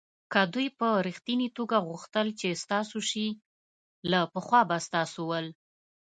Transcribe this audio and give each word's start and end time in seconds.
که 0.31 0.41
دوی 0.53 0.67
په 0.77 0.87
ریښتني 1.07 1.47
توگه 1.55 1.79
غوښتل 1.87 2.27
چې 2.39 2.59
ستاسو 2.63 2.99
شي 3.09 3.27
له 4.11 4.19
پخوا 4.33 4.61
به 4.69 4.77
ستاسو 4.87 5.19
ول. 5.29 5.47